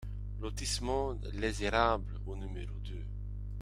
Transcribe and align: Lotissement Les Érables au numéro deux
Lotissement 0.39 1.15
Les 1.33 1.63
Érables 1.63 2.19
au 2.25 2.35
numéro 2.35 2.73
deux 2.79 3.05